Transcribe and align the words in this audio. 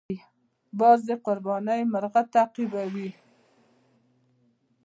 باز 0.79 0.99
د 1.09 1.11
قرباني 1.25 1.81
مرغه 1.93 2.21
تعقیبوي 2.33 3.09